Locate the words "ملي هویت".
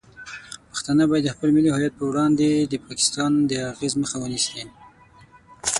1.55-1.93